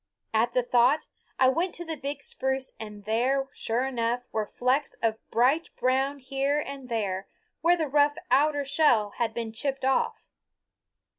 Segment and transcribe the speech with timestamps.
[0.33, 1.05] At the thought
[1.37, 6.17] I went to the big spruce and there, sure enough, were flecks of bright brown
[6.17, 7.27] here and there
[7.61, 10.23] where the rough outer shell had been chipped off.